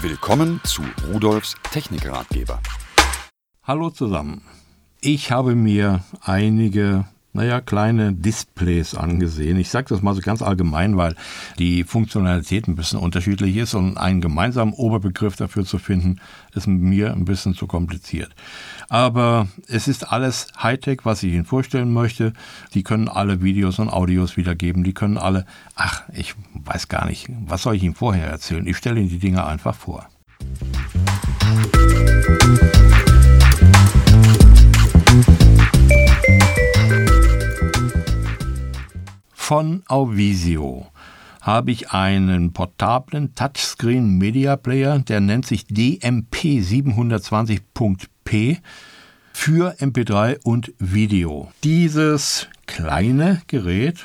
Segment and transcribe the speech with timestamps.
[0.00, 2.60] Willkommen zu Rudolfs Technikratgeber.
[3.64, 4.42] Hallo zusammen.
[5.00, 9.58] Ich habe mir einige naja, kleine Displays angesehen.
[9.58, 11.14] Ich sage das mal so ganz allgemein, weil
[11.58, 16.20] die Funktionalität ein bisschen unterschiedlich ist und einen gemeinsamen Oberbegriff dafür zu finden,
[16.54, 18.34] ist mir ein bisschen zu kompliziert.
[18.88, 22.32] Aber es ist alles Hightech, was ich Ihnen vorstellen möchte.
[22.74, 24.82] Die können alle Videos und Audios wiedergeben.
[24.82, 28.66] Die können alle, ach, ich weiß gar nicht, was soll ich Ihnen vorher erzählen?
[28.66, 30.08] Ich stelle Ihnen die Dinge einfach vor.
[39.48, 40.88] Von Auvisio
[41.40, 48.58] habe ich einen portablen Touchscreen Media Player, der nennt sich DMP 720.p
[49.32, 51.50] für MP3 und Video.
[51.64, 54.04] Dieses kleine Gerät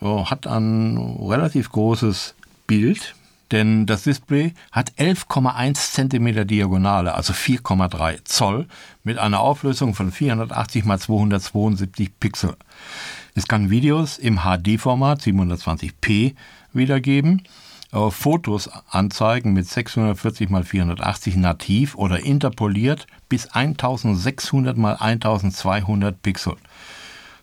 [0.00, 2.34] oh, hat ein relativ großes
[2.66, 3.14] Bild,
[3.52, 8.66] denn das Display hat 11,1 cm Diagonale, also 4,3 Zoll,
[9.04, 12.56] mit einer Auflösung von 480 x 272 Pixel.
[13.34, 16.34] Es kann Videos im HD-Format 720p
[16.72, 17.42] wiedergeben,
[17.92, 26.56] äh, Fotos anzeigen mit 640 x 480 nativ oder interpoliert bis 1600 x 1200 Pixel.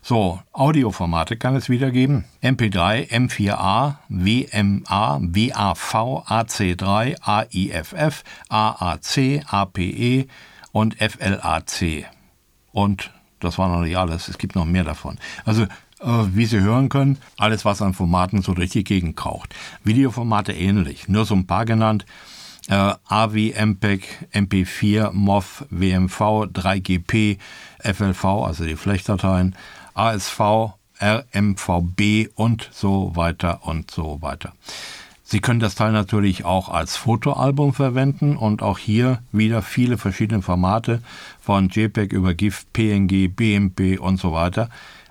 [0.02, 2.24] So, Audioformate kann es wiedergeben.
[2.42, 5.94] MP3, M4A, WMA, WAV,
[6.26, 10.26] AC3, AIFF, AAC, APE
[10.72, 12.06] und FLAC.
[12.72, 14.28] Und das war noch nicht alles.
[14.28, 15.18] Es gibt noch mehr davon.
[15.44, 15.66] Also, äh,
[16.32, 19.54] wie Sie hören können, alles, was an Formaten so Gegend kraucht.
[19.84, 22.06] Videoformate ähnlich, nur so ein paar genannt.
[22.68, 26.20] Äh, AV, MPEG, MP4, MOV, WMV,
[26.52, 27.38] 3GP,
[27.82, 29.56] FLV, also die Flechtdateien,
[29.94, 30.40] ASV,
[31.00, 34.52] RMVB und so weiter und so weiter.
[35.32, 40.42] Sie können das Teil natürlich auch als Fotoalbum verwenden und auch hier wieder viele verschiedene
[40.42, 41.02] Formate
[41.40, 44.70] von JPEG über GIF, PNG, BMP und so weiter.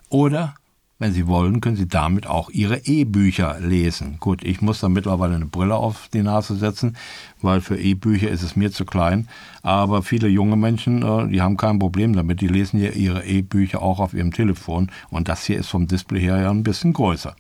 [0.10, 0.56] Oder
[0.98, 4.18] wenn Sie wollen, können Sie damit auch Ihre E-Bücher lesen.
[4.20, 6.98] Gut, ich muss da mittlerweile eine Brille auf die Nase setzen,
[7.42, 9.30] weil für E-Bücher ist es mir zu klein.
[9.62, 12.42] Aber viele junge Menschen, äh, die haben kein Problem damit.
[12.42, 14.92] Die lesen ja ihre E-Bücher auch auf ihrem Telefon.
[15.10, 17.38] Und das hier ist vom Display her ja ein bisschen größer.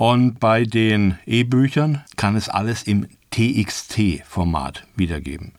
[0.00, 5.52] Und bei den E-Büchern kann es alles im TXT-Format wiedergeben.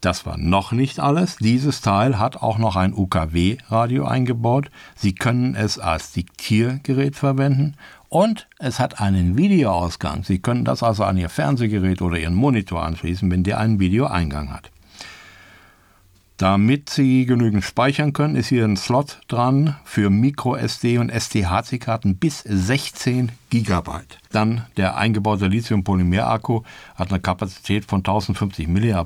[0.00, 1.34] Das war noch nicht alles.
[1.34, 4.70] Dieses Teil hat auch noch ein UKW-Radio eingebaut.
[4.94, 7.74] Sie können es als Diktiergerät verwenden
[8.08, 10.22] und es hat einen Videoausgang.
[10.22, 14.52] Sie können das also an Ihr Fernsehgerät oder Ihren Monitor anschließen, wenn der einen Videoeingang
[14.52, 14.70] hat.
[16.40, 22.40] Damit Sie genügend speichern können, ist hier ein Slot dran für MicroSD und STHC-Karten bis
[22.40, 23.90] 16 GB.
[24.32, 26.62] Dann der eingebaute Lithium-Polymer-Akku
[26.94, 29.04] hat eine Kapazität von 1050 mAh.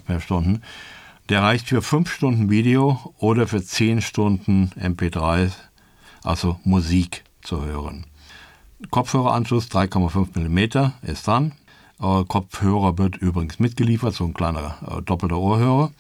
[1.29, 5.51] Der reicht für 5 Stunden Video oder für 10 Stunden MP3,
[6.23, 8.07] also Musik zu hören.
[8.91, 11.51] Kopfhöreranschluss 3,5 mm ist dran.
[11.99, 15.91] Kopfhörer wird übrigens mitgeliefert, so ein kleiner äh, doppelter Ohrhörer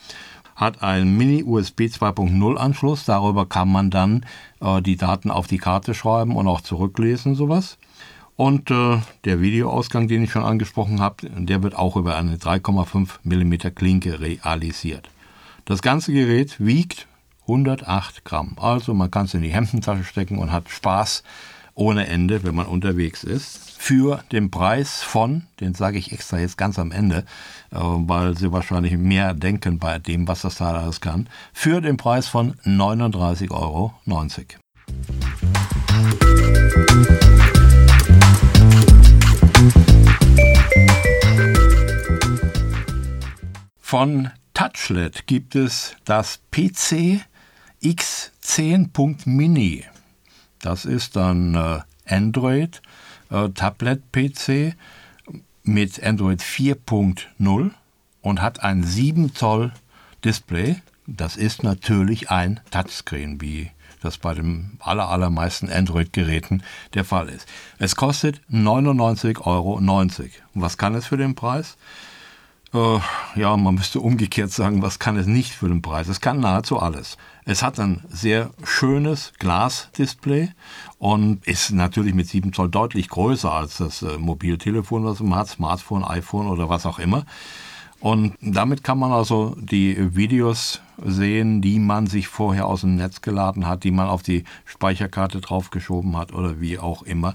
[0.56, 3.04] hat einen Mini-USB 2.0 Anschluss.
[3.04, 4.26] Darüber kann man dann
[4.60, 7.78] äh, die Daten auf die Karte schreiben und auch zurücklesen, sowas.
[8.37, 13.20] Und äh, der Videoausgang, den ich schon angesprochen habe, der wird auch über eine 3,5
[13.22, 15.09] mm Klinke realisiert.
[15.64, 17.06] Das ganze Gerät wiegt
[17.43, 18.56] 108 Gramm.
[18.60, 21.22] Also man kann es in die Hemdentasche stecken und hat Spaß
[21.74, 23.72] ohne Ende, wenn man unterwegs ist.
[23.78, 27.24] Für den Preis von, den sage ich extra jetzt ganz am Ende,
[27.70, 31.96] äh, weil Sie wahrscheinlich mehr denken bei dem, was das Teil alles kann, für den
[31.96, 33.94] Preis von 39,90 Euro.
[43.78, 47.20] Von Touchlet gibt es das PC
[47.82, 49.84] X10.mini.
[50.64, 52.80] Das ist dann äh, Android,
[53.28, 54.75] äh, Tablet-PC
[55.62, 57.70] mit Android 4.0
[58.22, 59.72] und hat ein 7 Zoll
[60.25, 60.76] Display.
[61.06, 66.62] Das ist natürlich ein Touchscreen, wie das bei den aller, allermeisten Android-Geräten
[66.94, 67.46] der Fall ist.
[67.78, 69.82] Es kostet 99,90 Euro.
[70.55, 71.76] Was kann es für den Preis?
[72.75, 72.99] Äh,
[73.37, 76.09] ja, man müsste umgekehrt sagen, was kann es nicht für den Preis?
[76.09, 77.17] Es kann nahezu alles.
[77.44, 80.49] Es hat ein sehr schönes Glasdisplay
[80.99, 85.49] und ist natürlich mit 7 Zoll deutlich größer als das äh, Mobiltelefon, was man hat,
[85.49, 87.25] Smartphone, iPhone oder was auch immer.
[88.04, 93.22] Und damit kann man also die Videos sehen, die man sich vorher aus dem Netz
[93.22, 97.32] geladen hat, die man auf die Speicherkarte draufgeschoben hat oder wie auch immer.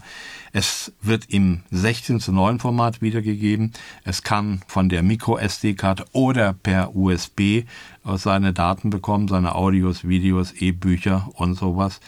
[0.54, 3.74] Es wird im 16 zu 9 Format wiedergegeben.
[4.04, 7.64] Es kann von der Micro SD-Karte oder per USB
[8.06, 12.00] seine Daten bekommen, seine Audios, Videos, E-Bücher und sowas.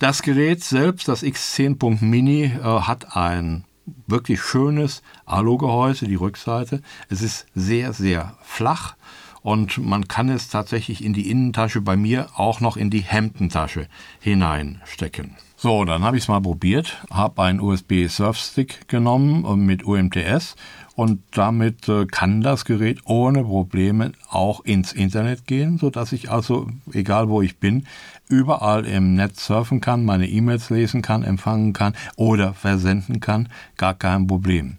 [0.00, 3.64] Das Gerät selbst, das X10.mini, äh, hat ein
[4.06, 6.82] wirklich schönes Alugehäuse, die Rückseite.
[7.08, 8.96] Es ist sehr, sehr flach
[9.46, 13.86] und man kann es tatsächlich in die Innentasche, bei mir auch noch in die Hemdentasche
[14.18, 15.36] hineinstecken.
[15.56, 20.56] So, dann habe ich es mal probiert, habe einen USB-Surfstick genommen äh, mit UMTS
[20.96, 26.68] und damit äh, kann das Gerät ohne Probleme auch ins Internet gehen, sodass ich also,
[26.92, 27.86] egal wo ich bin,
[28.28, 33.94] überall im Netz surfen kann, meine E-Mails lesen kann, empfangen kann oder versenden kann, gar
[33.94, 34.78] kein Problem.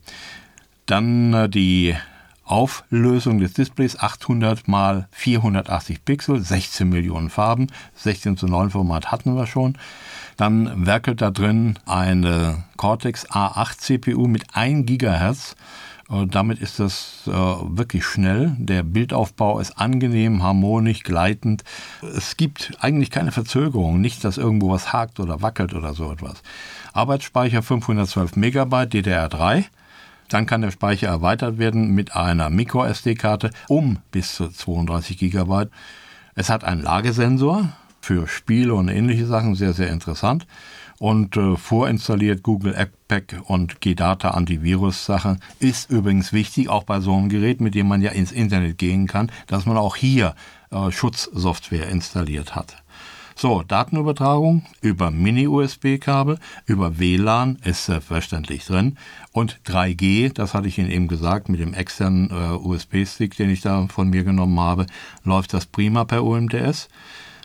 [0.88, 1.96] Dann äh, die
[2.48, 9.36] Auflösung des Displays 800 mal 480 Pixel, 16 Millionen Farben, 16 zu 9 Format hatten
[9.36, 9.78] wir schon.
[10.38, 15.56] Dann werkelt da drin eine Cortex A8 CPU mit 1 Gigahertz.
[16.10, 18.56] Damit ist das äh, wirklich schnell.
[18.58, 21.66] Der Bildaufbau ist angenehm, harmonisch, gleitend.
[22.02, 26.44] Es gibt eigentlich keine Verzögerung, nicht, dass irgendwo was hakt oder wackelt oder so etwas.
[26.94, 29.66] Arbeitsspeicher 512 Megabyte DDR3.
[30.30, 35.66] Dann kann der Speicher erweitert werden mit einer Micro-SD-Karte um bis zu 32 GB.
[36.36, 37.70] Es hat einen Lagesensor
[38.02, 40.48] für Spiele und ähnliche Sachen, sehr, sehr interessant.
[41.00, 47.16] Und äh, vorinstalliert Google App Pack und G-Data Antivirus-Sachen ist übrigens wichtig, auch bei so
[47.16, 50.36] einem Gerät, mit dem man ja ins Internet gehen kann, dass man auch hier
[50.72, 52.84] äh, Schutzsoftware installiert hat.
[53.40, 58.98] So, Datenübertragung über Mini-USB-Kabel, über WLAN ist selbstverständlich drin
[59.32, 63.62] und 3G, das hatte ich Ihnen eben gesagt, mit dem externen äh, USB-Stick, den ich
[63.62, 64.88] da von mir genommen habe,
[65.24, 66.90] läuft das prima per UMTS.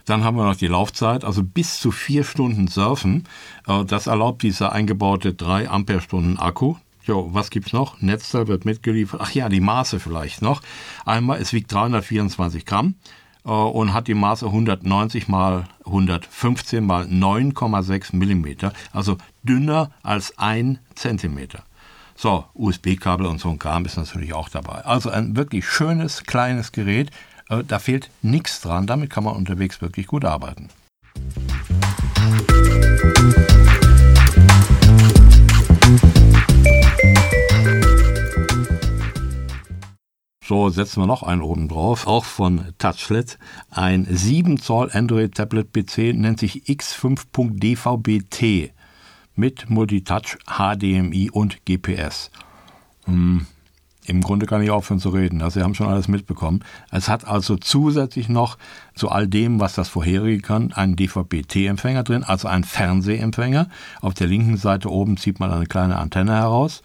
[0.07, 3.29] Dann haben wir noch die Laufzeit, also bis zu vier Stunden surfen.
[3.69, 6.77] Äh, das erlaubt dieser eingebaute 3 Ampere-Stunden Akku.
[7.05, 8.01] Jo, was gibt's noch?
[8.01, 9.21] Netzteil wird mitgeliefert.
[9.23, 10.63] Ach ja, die Maße vielleicht noch.
[11.05, 12.95] Einmal, es wiegt 324 Gramm.
[13.45, 20.79] Äh, und hat die Maße 190 mal 115 mal 9,6 Millimeter, also dünner als ein
[20.95, 21.65] Zentimeter.
[22.15, 24.85] So, USB-Kabel und so ein Kram ist natürlich auch dabei.
[24.85, 27.11] Also ein wirklich schönes, kleines Gerät.
[27.49, 28.87] Äh, da fehlt nichts dran.
[28.87, 30.69] Damit kann man unterwegs wirklich gut arbeiten.
[40.53, 43.39] So, setzen wir noch einen oben drauf, auch von Touchlet.
[43.71, 48.75] Ein 7 Zoll Android Tablet PC nennt sich X5.dvB-T
[49.35, 52.31] mit Multitouch, HDMI und GPS.
[53.07, 53.47] Hm,
[54.05, 55.41] Im Grunde kann ich aufhören zu reden.
[55.41, 56.63] Also, Sie haben schon alles mitbekommen.
[56.91, 58.59] Es hat also zusätzlich noch
[58.95, 63.71] zu all dem, was das vorherige kann, einen DVB-T-Empfänger drin, also einen Fernsehempfänger.
[64.03, 66.83] Auf der linken Seite oben zieht man eine kleine Antenne heraus.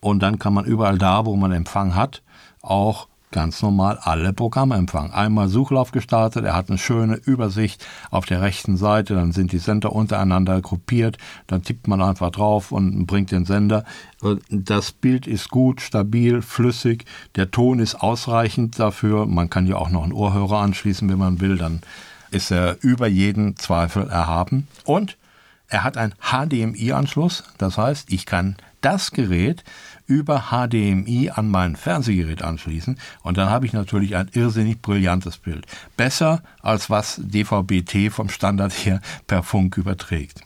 [0.00, 2.22] Und dann kann man überall da, wo man Empfang hat,
[2.66, 5.12] auch ganz normal alle Programme empfangen.
[5.12, 9.58] Einmal Suchlauf gestartet, er hat eine schöne Übersicht auf der rechten Seite, dann sind die
[9.58, 13.84] Sender untereinander gruppiert, dann tippt man einfach drauf und bringt den Sender.
[14.48, 17.04] Das Bild ist gut, stabil, flüssig,
[17.34, 21.40] der Ton ist ausreichend dafür, man kann ja auch noch einen Ohrhörer anschließen, wenn man
[21.40, 21.80] will, dann
[22.30, 25.16] ist er über jeden Zweifel erhaben und
[25.68, 29.64] er hat einen HDMI-Anschluss, das heißt, ich kann das Gerät
[30.06, 35.66] über HDMI an mein Fernsehgerät anschließen und dann habe ich natürlich ein irrsinnig brillantes Bild.
[35.96, 40.42] Besser als was DVB-T vom Standard her per Funk überträgt.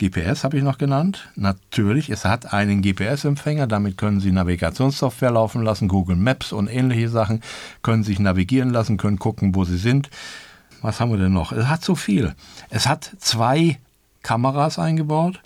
[0.00, 1.28] GPS habe ich noch genannt.
[1.36, 7.08] Natürlich, es hat einen GPS-Empfänger, damit können Sie Navigationssoftware laufen lassen, Google Maps und ähnliche
[7.08, 7.40] Sachen,
[7.82, 10.10] können sich navigieren lassen, können gucken, wo Sie sind.
[10.82, 11.52] Was haben wir denn noch?
[11.52, 12.34] Es hat so viel.
[12.70, 13.78] Es hat zwei
[14.24, 15.40] Kameras eingebaut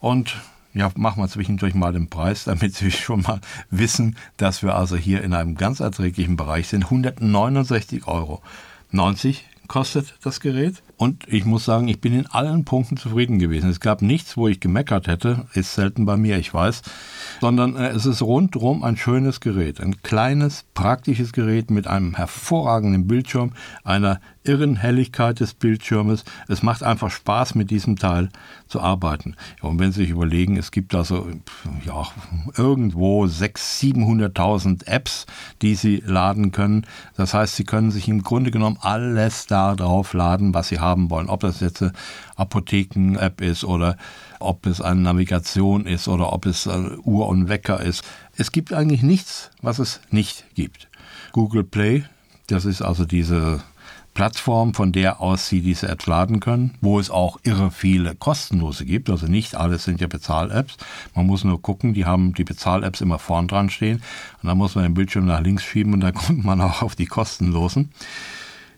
[0.00, 0.36] und
[0.74, 4.96] ja, machen wir zwischendurch mal den Preis, damit Sie schon mal wissen, dass wir also
[4.96, 6.84] hier in einem ganz erträglichen Bereich sind.
[6.84, 8.42] 169 Euro.
[8.90, 10.82] 90 kostet das Gerät.
[10.96, 13.68] Und ich muss sagen, ich bin in allen Punkten zufrieden gewesen.
[13.68, 16.82] Es gab nichts, wo ich gemeckert hätte, ist selten bei mir, ich weiß,
[17.40, 19.80] sondern äh, es ist rundherum ein schönes Gerät.
[19.80, 26.24] Ein kleines, praktisches Gerät mit einem hervorragenden Bildschirm, einer irren Helligkeit des Bildschirmes.
[26.48, 28.28] Es macht einfach Spaß, mit diesem Teil
[28.68, 29.36] zu arbeiten.
[29.62, 31.26] Und wenn Sie sich überlegen, es gibt also
[31.84, 32.06] ja,
[32.56, 35.26] irgendwo 600.000, 700.000 Apps,
[35.62, 36.86] die Sie laden können.
[37.16, 40.83] Das heißt, Sie können sich im Grunde genommen alles da drauf laden, was Sie haben
[41.10, 41.28] wollen.
[41.28, 41.92] Ob das jetzt eine
[42.36, 43.96] Apotheken-App ist oder
[44.40, 48.04] ob es eine Navigation ist oder ob es Uhr und Wecker ist.
[48.36, 50.88] Es gibt eigentlich nichts, was es nicht gibt.
[51.32, 52.04] Google Play,
[52.46, 53.62] das ist also diese
[54.14, 58.84] Plattform, von der aus Sie diese Apps laden können, wo es auch irre viele kostenlose
[58.84, 59.10] gibt.
[59.10, 60.76] Also nicht alles sind ja Bezahl-Apps.
[61.16, 64.02] Man muss nur gucken, die haben die Bezahl-Apps immer vorn dran stehen.
[64.40, 66.94] Und dann muss man den Bildschirm nach links schieben und dann kommt man auch auf
[66.94, 67.90] die kostenlosen.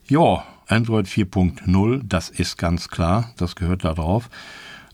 [0.08, 4.28] Ja, Android 4.0, das ist ganz klar, das gehört da drauf.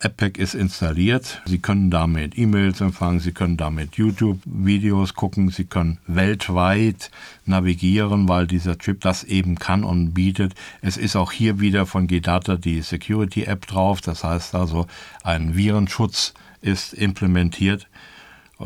[0.00, 1.40] AppPack ist installiert.
[1.46, 7.10] Sie können damit E-Mails empfangen, Sie können damit YouTube-Videos gucken, Sie können weltweit
[7.46, 10.54] navigieren, weil dieser Chip das eben kann und bietet.
[10.80, 14.86] Es ist auch hier wieder von GData die Security-App drauf, das heißt also
[15.22, 17.86] ein Virenschutz ist implementiert.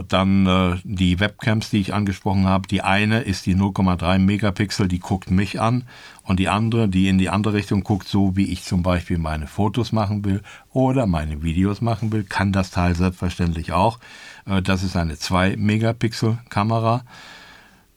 [0.09, 2.69] Dann äh, die Webcams, die ich angesprochen habe.
[2.69, 5.85] Die eine ist die 0,3 Megapixel, die guckt mich an.
[6.23, 9.47] Und die andere, die in die andere Richtung guckt, so wie ich zum Beispiel meine
[9.47, 13.99] Fotos machen will oder meine Videos machen will, kann das Teil selbstverständlich auch.
[14.47, 17.05] Äh, das ist eine 2 Megapixel Kamera.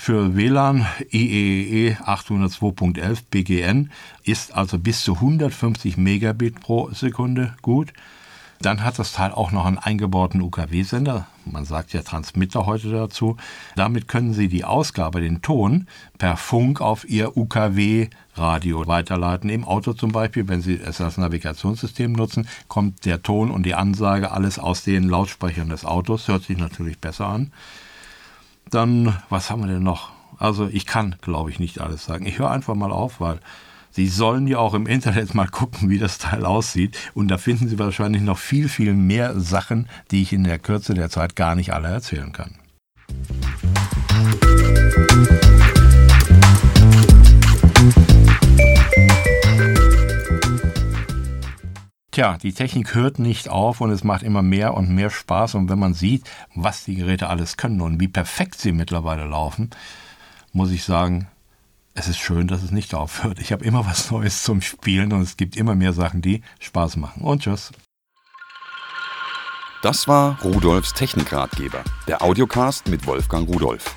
[0.02, 3.92] Für WLAN IEEE 802.11 BGN
[4.24, 7.92] ist also bis zu 150 Megabit pro Sekunde gut.
[8.62, 11.28] Dann hat das Teil auch noch einen eingebauten UKW-Sender.
[11.52, 13.38] Man sagt ja Transmitter heute dazu.
[13.76, 15.88] Damit können Sie die Ausgabe, den Ton,
[16.18, 19.50] per Funk auf Ihr UKW-Radio weiterleiten.
[19.50, 23.76] Im Auto zum Beispiel, wenn Sie es als Navigationssystem nutzen, kommt der Ton und die
[23.76, 26.28] Ansage alles aus den Lautsprechern des Autos.
[26.28, 27.52] Hört sich natürlich besser an.
[28.70, 30.12] Dann, was haben wir denn noch?
[30.38, 32.26] Also ich kann, glaube ich, nicht alles sagen.
[32.26, 33.40] Ich höre einfach mal auf, weil
[34.00, 36.98] Sie sollen ja auch im Internet mal gucken, wie das Teil aussieht.
[37.16, 40.94] Und da finden Sie wahrscheinlich noch viel, viel mehr Sachen, die ich in der Kürze
[40.94, 42.56] der Zeit gar nicht alle erzählen kann.
[52.12, 55.56] Tja, die Technik hört nicht auf und es macht immer mehr und mehr Spaß.
[55.56, 56.24] Und wenn man sieht,
[56.56, 59.72] was die Geräte alles können und wie perfekt sie mittlerweile laufen,
[60.54, 61.28] muss ich sagen,
[62.00, 63.40] es ist schön, dass es nicht aufhört.
[63.40, 66.96] Ich habe immer was Neues zum Spielen und es gibt immer mehr Sachen, die Spaß
[66.96, 67.24] machen.
[67.24, 67.74] Und tschüss.
[69.84, 73.94] Das war Rudolfs Technikratgeber, der Audiocast mit Wolfgang Rudolf.